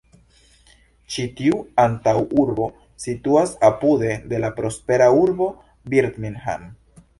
Ĉi 1.15 1.25
tiu 1.41 1.59
antaŭurbo 1.83 2.71
situas 3.05 3.55
apude 3.71 4.17
de 4.33 4.41
la 4.47 4.53
prospera 4.59 5.13
urbo 5.21 5.53
Birmingham. 5.95 6.69